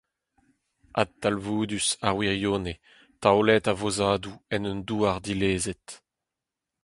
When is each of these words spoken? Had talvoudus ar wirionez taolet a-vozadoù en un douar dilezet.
Had 0.95 1.09
talvoudus 1.21 1.87
ar 2.07 2.15
wirionez 2.17 2.79
taolet 3.21 3.65
a-vozadoù 3.71 4.35
en 4.55 4.67
un 4.71 4.79
douar 4.87 5.17
dilezet. 5.25 5.87